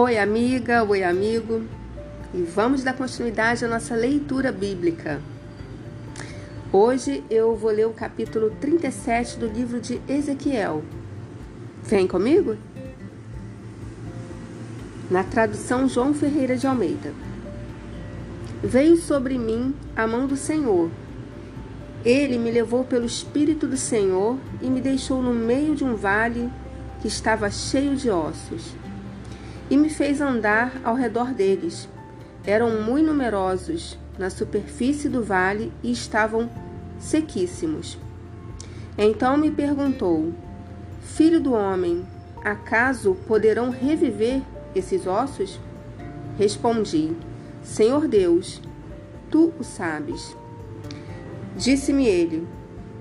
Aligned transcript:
Oi, 0.00 0.16
amiga, 0.16 0.84
oi, 0.84 1.02
amigo, 1.02 1.60
e 2.32 2.40
vamos 2.42 2.84
dar 2.84 2.92
continuidade 2.92 3.64
à 3.64 3.68
nossa 3.68 3.96
leitura 3.96 4.52
bíblica. 4.52 5.20
Hoje 6.72 7.24
eu 7.28 7.56
vou 7.56 7.72
ler 7.72 7.88
o 7.88 7.92
capítulo 7.92 8.52
37 8.60 9.40
do 9.40 9.48
livro 9.48 9.80
de 9.80 10.00
Ezequiel. 10.08 10.84
Vem 11.82 12.06
comigo? 12.06 12.56
Na 15.10 15.24
tradução 15.24 15.88
João 15.88 16.14
Ferreira 16.14 16.56
de 16.56 16.68
Almeida. 16.68 17.12
Veio 18.62 18.96
sobre 18.98 19.36
mim 19.36 19.74
a 19.96 20.06
mão 20.06 20.28
do 20.28 20.36
Senhor. 20.36 20.88
Ele 22.04 22.38
me 22.38 22.52
levou 22.52 22.84
pelo 22.84 23.04
Espírito 23.04 23.66
do 23.66 23.76
Senhor 23.76 24.38
e 24.62 24.70
me 24.70 24.80
deixou 24.80 25.20
no 25.20 25.34
meio 25.34 25.74
de 25.74 25.82
um 25.82 25.96
vale 25.96 26.48
que 27.02 27.08
estava 27.08 27.50
cheio 27.50 27.96
de 27.96 28.08
ossos 28.08 28.78
e 29.70 29.76
me 29.76 29.90
fez 29.90 30.20
andar 30.20 30.80
ao 30.84 30.94
redor 30.94 31.32
deles. 31.32 31.88
Eram 32.44 32.82
muito 32.82 33.06
numerosos 33.06 33.98
na 34.18 34.30
superfície 34.30 35.08
do 35.08 35.22
vale 35.22 35.72
e 35.82 35.92
estavam 35.92 36.48
sequíssimos. 36.98 37.98
Então 38.96 39.36
me 39.36 39.50
perguntou: 39.50 40.32
Filho 41.02 41.40
do 41.40 41.52
homem, 41.52 42.06
acaso 42.44 43.16
poderão 43.26 43.70
reviver 43.70 44.42
esses 44.74 45.06
ossos? 45.06 45.60
Respondi: 46.38 47.16
Senhor 47.62 48.08
Deus, 48.08 48.62
tu 49.30 49.52
o 49.58 49.64
sabes. 49.64 50.36
Disse-me 51.56 52.06
ele: 52.06 52.46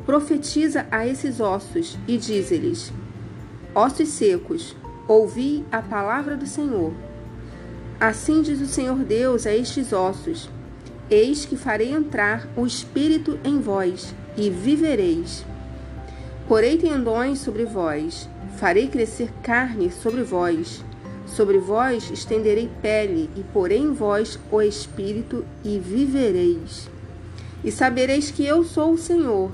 Profetiza 0.06 0.88
a 0.92 1.06
esses 1.06 1.40
ossos 1.40 1.98
e 2.08 2.18
dize-lhes: 2.18 2.92
Ossos 3.74 4.10
secos, 4.10 4.76
Ouvi 5.08 5.63
a 5.72 5.81
palavra 5.81 6.36
do 6.36 6.45
Senhor. 6.45 6.91
Assim 7.97 8.41
diz 8.41 8.59
o 8.59 8.66
Senhor 8.66 8.97
Deus 8.97 9.47
a 9.47 9.55
estes 9.55 9.94
ossos: 9.94 10.50
Eis 11.09 11.45
que 11.45 11.55
farei 11.55 11.94
entrar 11.94 12.45
o 12.58 12.66
espírito 12.66 13.39
em 13.41 13.58
vós, 13.61 14.13
e 14.35 14.50
vivereis. 14.50 15.45
Porei 16.45 16.78
tendões 16.78 17.39
sobre 17.39 17.63
vós, 17.63 18.28
farei 18.58 18.89
crescer 18.89 19.31
carne 19.41 19.89
sobre 19.89 20.23
vós. 20.23 20.83
Sobre 21.25 21.58
vós 21.58 22.11
estenderei 22.11 22.69
pele, 22.81 23.30
e 23.38 23.44
porei 23.53 23.80
em 23.80 23.94
vós 23.94 24.38
o 24.52 24.61
espírito, 24.61 25.45
e 25.63 25.80
vivereis. 25.80 26.89
E 27.63 27.72
sabereis 27.72 28.30
que 28.30 28.45
eu 28.45 28.66
sou 28.66 28.91
o 28.91 28.97
Senhor, 28.97 29.52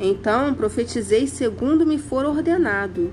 então 0.00 0.54
profetizei 0.54 1.26
segundo 1.26 1.84
me 1.84 1.98
for 1.98 2.24
ordenado. 2.24 3.12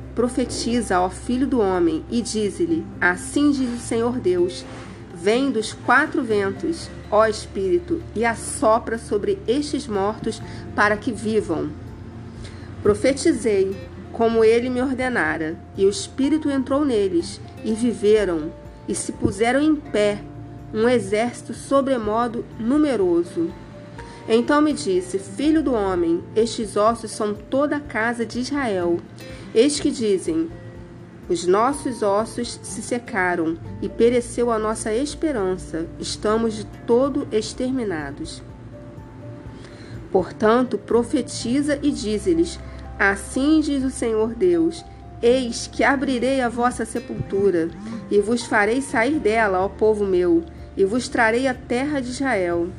profetiza 0.15 0.95
ao 0.97 1.09
Filho 1.09 1.47
do 1.47 1.59
Homem, 1.59 2.03
e 2.09 2.21
dize-lhe: 2.21 2.85
Assim 2.99 3.51
diz 3.51 3.69
o 3.69 3.79
Senhor 3.79 4.19
Deus: 4.19 4.65
Vem 5.13 5.51
dos 5.51 5.73
quatro 5.73 6.23
ventos, 6.23 6.89
ó 7.09 7.25
Espírito, 7.25 8.01
e 8.15 8.25
assopra 8.25 8.97
sobre 8.97 9.39
estes 9.47 9.87
mortos 9.87 10.41
para 10.75 10.97
que 10.97 11.11
vivam. 11.11 11.69
Profetizei, 12.81 13.75
como 14.11 14.43
ele 14.43 14.69
me 14.69 14.81
ordenara, 14.81 15.57
e 15.77 15.85
o 15.85 15.89
Espírito 15.89 16.49
entrou 16.49 16.83
neles, 16.83 17.39
e 17.63 17.73
viveram, 17.73 18.51
e 18.87 18.95
se 18.95 19.11
puseram 19.11 19.61
em 19.61 19.75
pé, 19.75 20.21
um 20.73 20.87
exército 20.87 21.53
sobremodo 21.53 22.45
numeroso. 22.59 23.51
Então 24.27 24.61
me 24.61 24.73
disse: 24.73 25.17
Filho 25.17 25.63
do 25.63 25.73
homem, 25.73 26.23
estes 26.35 26.77
ossos 26.77 27.11
são 27.11 27.33
toda 27.33 27.77
a 27.77 27.79
casa 27.79 28.25
de 28.25 28.39
Israel. 28.39 28.99
Eis 29.53 29.79
que 29.79 29.91
dizem: 29.91 30.49
Os 31.27 31.45
nossos 31.47 32.03
ossos 32.03 32.59
se 32.61 32.81
secaram 32.81 33.57
e 33.81 33.89
pereceu 33.89 34.51
a 34.51 34.59
nossa 34.59 34.93
esperança, 34.93 35.87
estamos 35.99 36.53
de 36.53 36.65
todo 36.85 37.27
exterminados. 37.31 38.43
Portanto, 40.11 40.77
profetiza 40.77 41.79
e 41.81 41.91
dize-lhes: 41.91 42.59
Assim 42.99 43.59
diz 43.61 43.83
o 43.83 43.89
Senhor 43.89 44.35
Deus: 44.35 44.85
Eis 45.21 45.67
que 45.67 45.83
abrirei 45.83 46.41
a 46.41 46.49
vossa 46.49 46.85
sepultura, 46.85 47.69
e 48.11 48.19
vos 48.19 48.43
farei 48.43 48.81
sair 48.81 49.19
dela, 49.19 49.61
ó 49.61 49.67
povo 49.69 50.05
meu, 50.05 50.43
e 50.77 50.85
vos 50.85 51.07
trarei 51.07 51.47
a 51.47 51.53
terra 51.53 51.99
de 51.99 52.09
Israel. 52.09 52.69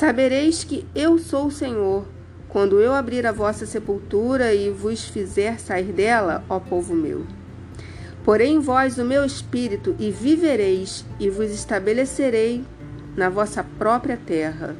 Sabereis 0.00 0.64
que 0.64 0.86
eu 0.94 1.18
sou 1.18 1.48
o 1.48 1.50
Senhor, 1.50 2.06
quando 2.48 2.80
eu 2.80 2.94
abrir 2.94 3.26
a 3.26 3.32
vossa 3.32 3.66
sepultura 3.66 4.54
e 4.54 4.70
vos 4.70 5.04
fizer 5.04 5.60
sair 5.60 5.92
dela, 5.92 6.42
ó 6.48 6.58
povo 6.58 6.94
meu. 6.94 7.26
Porei 8.24 8.48
em 8.48 8.60
vós 8.60 8.96
o 8.96 9.04
meu 9.04 9.26
espírito 9.26 9.94
e 9.98 10.10
vivereis, 10.10 11.04
e 11.18 11.28
vos 11.28 11.50
estabelecerei 11.50 12.64
na 13.14 13.28
vossa 13.28 13.62
própria 13.62 14.16
terra. 14.16 14.74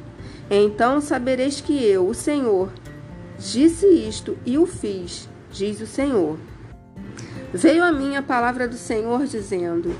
Então 0.49 0.99
sabereis 0.99 1.61
que 1.61 1.85
eu, 1.85 2.07
o 2.07 2.15
Senhor, 2.15 2.71
disse 3.37 3.85
isto 3.85 4.35
e 4.43 4.57
o 4.57 4.65
fiz, 4.65 5.29
diz 5.51 5.79
o 5.81 5.85
Senhor. 5.85 6.39
Veio 7.53 7.83
a 7.83 7.91
mim 7.91 8.15
a 8.15 8.23
palavra 8.23 8.67
do 8.67 8.75
Senhor 8.75 9.27
dizendo: 9.27 9.95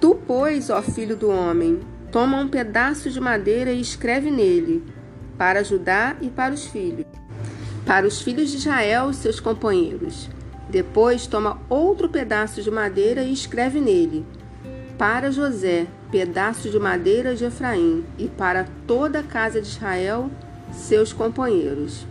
Tu, 0.00 0.18
pois, 0.26 0.68
ó 0.68 0.82
filho 0.82 1.16
do 1.16 1.30
homem, 1.30 1.78
Toma 2.14 2.36
um 2.36 2.46
pedaço 2.46 3.10
de 3.10 3.20
madeira 3.20 3.72
e 3.72 3.80
escreve 3.80 4.30
nele, 4.30 4.84
para 5.36 5.64
Judá 5.64 6.14
e 6.20 6.30
para 6.30 6.54
os 6.54 6.64
filhos, 6.64 7.04
para 7.84 8.06
os 8.06 8.22
filhos 8.22 8.52
de 8.52 8.58
Israel 8.58 9.12
seus 9.12 9.40
companheiros. 9.40 10.30
Depois 10.70 11.26
toma 11.26 11.60
outro 11.68 12.08
pedaço 12.08 12.62
de 12.62 12.70
madeira 12.70 13.24
e 13.24 13.32
escreve 13.32 13.80
nele, 13.80 14.24
para 14.96 15.32
José, 15.32 15.88
pedaço 16.12 16.70
de 16.70 16.78
madeira 16.78 17.34
de 17.34 17.46
Efraim, 17.46 18.04
e 18.16 18.28
para 18.28 18.64
toda 18.86 19.18
a 19.18 19.24
casa 19.24 19.60
de 19.60 19.66
Israel, 19.66 20.30
seus 20.70 21.12
companheiros. 21.12 22.06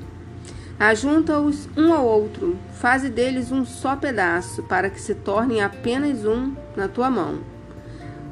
Ajunta-os 0.77 1.69
um 1.77 1.93
ao 1.93 2.05
outro, 2.05 2.57
faze 2.73 3.09
deles 3.09 3.53
um 3.53 3.63
só 3.63 3.95
pedaço, 3.95 4.63
para 4.63 4.89
que 4.89 4.99
se 4.99 5.15
tornem 5.15 5.61
apenas 5.61 6.25
um 6.25 6.53
na 6.75 6.89
tua 6.89 7.09
mão. 7.09 7.52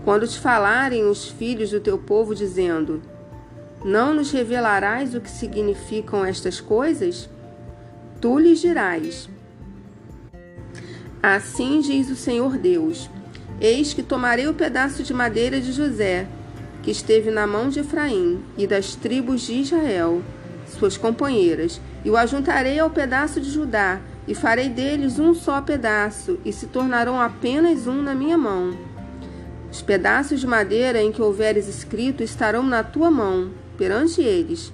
Quando 0.03 0.27
te 0.27 0.39
falarem 0.39 1.03
os 1.05 1.27
filhos 1.27 1.69
do 1.69 1.79
teu 1.79 1.97
povo, 1.97 2.33
dizendo: 2.33 3.01
Não 3.85 4.13
nos 4.13 4.31
revelarás 4.31 5.13
o 5.13 5.21
que 5.21 5.29
significam 5.29 6.25
estas 6.25 6.59
coisas? 6.59 7.29
Tu 8.19 8.39
lhes 8.39 8.59
dirás: 8.59 9.29
Assim 11.21 11.81
diz 11.81 12.09
o 12.09 12.15
Senhor 12.15 12.57
Deus: 12.57 13.09
Eis 13.59 13.93
que 13.93 14.01
tomarei 14.01 14.47
o 14.47 14.55
pedaço 14.55 15.03
de 15.03 15.13
madeira 15.13 15.61
de 15.61 15.71
José, 15.71 16.27
que 16.81 16.89
esteve 16.89 17.29
na 17.29 17.45
mão 17.45 17.69
de 17.69 17.81
Efraim 17.81 18.43
e 18.57 18.65
das 18.65 18.95
tribos 18.95 19.41
de 19.41 19.53
Israel, 19.53 20.23
suas 20.65 20.97
companheiras, 20.97 21.79
e 22.03 22.09
o 22.09 22.17
ajuntarei 22.17 22.79
ao 22.79 22.89
pedaço 22.89 23.39
de 23.39 23.51
Judá, 23.51 24.01
e 24.27 24.33
farei 24.33 24.67
deles 24.67 25.19
um 25.19 25.35
só 25.35 25.61
pedaço, 25.61 26.39
e 26.43 26.51
se 26.51 26.65
tornarão 26.65 27.21
apenas 27.21 27.85
um 27.85 28.01
na 28.01 28.15
minha 28.15 28.37
mão. 28.37 28.90
Os 29.71 29.81
pedaços 29.81 30.41
de 30.41 30.47
madeira 30.47 31.01
em 31.01 31.11
que 31.11 31.21
houveres 31.21 31.67
escrito 31.67 32.21
estarão 32.21 32.61
na 32.63 32.83
tua 32.83 33.09
mão, 33.09 33.51
perante 33.77 34.21
eles. 34.21 34.73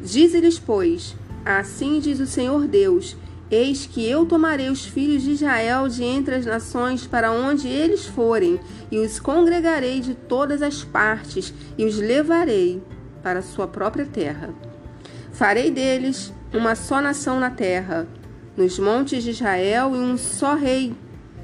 Dize-lhes, 0.00 0.58
pois: 0.58 1.16
Assim 1.44 1.98
diz 1.98 2.20
o 2.20 2.26
Senhor 2.26 2.68
Deus: 2.68 3.16
Eis 3.50 3.86
que 3.86 4.08
eu 4.08 4.24
tomarei 4.24 4.70
os 4.70 4.84
filhos 4.84 5.22
de 5.22 5.32
Israel 5.32 5.88
de 5.88 6.04
entre 6.04 6.36
as 6.36 6.46
nações 6.46 7.06
para 7.06 7.32
onde 7.32 7.66
eles 7.66 8.06
forem, 8.06 8.60
e 8.90 8.98
os 8.98 9.18
congregarei 9.18 10.00
de 10.00 10.14
todas 10.14 10.62
as 10.62 10.84
partes, 10.84 11.52
e 11.76 11.84
os 11.84 11.96
levarei 11.96 12.80
para 13.24 13.42
sua 13.42 13.66
própria 13.66 14.06
terra. 14.06 14.54
Farei 15.32 15.70
deles 15.70 16.32
uma 16.52 16.76
só 16.76 17.00
nação 17.00 17.40
na 17.40 17.50
terra, 17.50 18.06
nos 18.56 18.78
montes 18.78 19.24
de 19.24 19.30
Israel, 19.30 19.96
e 19.96 19.98
um 19.98 20.16
só 20.16 20.54
rei 20.54 20.94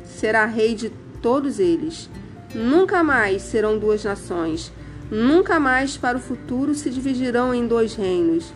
será 0.05 0.47
rei 0.47 0.75
de 0.75 0.91
todos 1.21 1.59
eles. 1.59 2.09
Nunca 2.56 3.05
mais 3.05 3.43
serão 3.43 3.79
duas 3.79 4.03
nações. 4.03 4.73
Nunca 5.11 5.61
mais 5.61 5.99
para 5.99 6.17
o 6.17 6.20
futuro 6.20 6.75
se 6.75 6.88
dividirão 6.88 7.55
em 7.55 7.67
dois 7.67 7.94
reinos. 7.94 8.50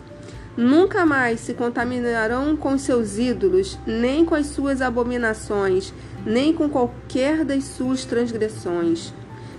Nunca 0.57 1.05
mais 1.05 1.39
se 1.39 1.53
contaminarão 1.53 2.57
com 2.57 2.79
seus 2.79 3.19
ídolos, 3.19 3.77
nem 3.85 4.25
com 4.25 4.33
as 4.33 4.47
suas 4.47 4.81
abominações, 4.81 5.93
nem 6.25 6.51
com 6.51 6.67
qualquer 6.67 7.45
das 7.45 7.63
suas 7.63 8.03
transgressões. 8.03 9.13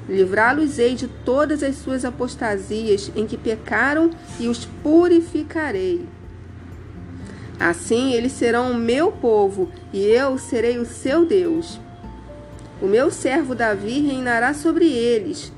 Livrá-los-ei 0.08 0.96
de 0.96 1.06
todas 1.06 1.62
as 1.62 1.76
suas 1.76 2.04
apostasias 2.04 3.12
em 3.14 3.24
que 3.24 3.36
pecaram 3.36 4.10
e 4.40 4.48
os 4.48 4.64
purificarei. 4.82 6.04
Assim 7.60 8.12
eles 8.12 8.32
serão 8.32 8.72
o 8.72 8.76
meu 8.76 9.12
povo 9.12 9.70
e 9.92 10.04
eu 10.04 10.36
serei 10.36 10.78
o 10.78 10.84
seu 10.84 11.24
Deus. 11.24 11.78
O 12.82 12.86
meu 12.88 13.12
servo 13.12 13.54
Davi 13.54 14.00
reinará 14.00 14.52
sobre 14.52 14.86
eles. 14.86 15.52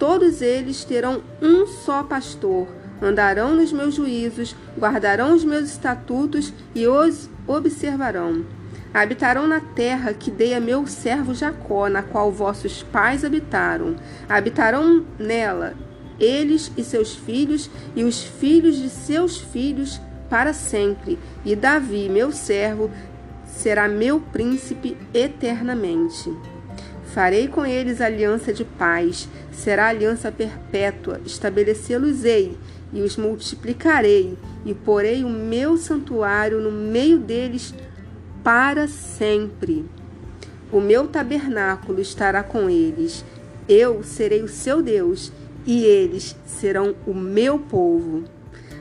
Todos 0.00 0.42
eles 0.42 0.82
terão 0.82 1.22
um 1.40 1.64
só 1.64 2.02
pastor, 2.02 2.66
andarão 3.00 3.54
nos 3.54 3.72
meus 3.72 3.94
juízos, 3.94 4.56
guardarão 4.76 5.32
os 5.32 5.44
meus 5.44 5.70
estatutos 5.70 6.52
e 6.74 6.88
os 6.88 7.30
observarão. 7.46 8.44
Habitarão 8.92 9.46
na 9.46 9.60
terra 9.60 10.12
que 10.12 10.28
dei 10.28 10.52
a 10.52 10.58
meu 10.58 10.88
servo 10.88 11.32
Jacó, 11.32 11.88
na 11.88 12.02
qual 12.02 12.32
vossos 12.32 12.82
pais 12.82 13.24
habitaram. 13.24 13.94
Habitarão 14.28 15.06
nela 15.20 15.74
eles 16.18 16.72
e 16.76 16.82
seus 16.82 17.14
filhos 17.14 17.70
e 17.94 18.02
os 18.02 18.24
filhos 18.24 18.76
de 18.76 18.90
seus 18.90 19.38
filhos 19.38 20.00
para 20.28 20.52
sempre. 20.52 21.16
E 21.44 21.54
Davi, 21.54 22.08
meu 22.08 22.30
servo, 22.32 22.90
será 23.56 23.88
meu 23.88 24.20
príncipe 24.20 24.96
eternamente. 25.12 26.32
Farei 27.12 27.48
com 27.48 27.66
eles 27.66 28.00
aliança 28.00 28.52
de 28.52 28.64
paz, 28.64 29.28
será 29.50 29.88
aliança 29.88 30.30
perpétua, 30.30 31.20
estabelecê-los-ei 31.26 32.56
e 32.92 33.02
os 33.02 33.16
multiplicarei, 33.16 34.38
e 34.64 34.74
porei 34.74 35.24
o 35.24 35.28
meu 35.28 35.76
santuário 35.76 36.60
no 36.60 36.70
meio 36.70 37.18
deles 37.18 37.74
para 38.42 38.86
sempre. 38.86 39.84
O 40.72 40.80
meu 40.80 41.08
tabernáculo 41.08 42.00
estará 42.00 42.42
com 42.42 42.70
eles, 42.70 43.24
eu 43.68 44.02
serei 44.02 44.42
o 44.42 44.48
seu 44.48 44.80
Deus, 44.80 45.32
e 45.66 45.84
eles 45.84 46.36
serão 46.46 46.94
o 47.06 47.12
meu 47.12 47.58
povo. 47.58 48.24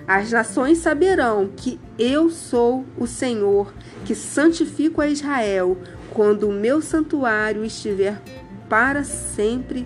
As 0.10 0.32
nações 0.32 0.80
saberão 0.80 1.52
que 1.56 1.80
eu 2.00 2.32
sou 2.32 2.84
o 2.98 3.06
Senhor, 3.06 3.72
que 4.04 4.16
santifico 4.16 5.02
a 5.02 5.08
Israel, 5.08 5.78
quando 6.10 6.50
o 6.50 6.52
meu 6.52 6.82
santuário 6.82 7.64
estiver 7.64 8.20
para 8.68 9.04
sempre 9.04 9.86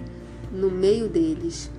no 0.50 0.72
meio 0.72 1.10
deles. 1.10 1.70